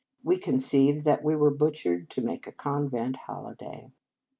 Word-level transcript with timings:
We 0.23 0.39
conceived 0.39 1.03
that 1.05 1.23
we 1.23 1.35
were 1.35 1.51
butchered 1.51 2.09
to 2.09 2.21
make 2.23 2.47
a 2.47 2.51
convent 2.51 3.15
holiday. 3.17 3.91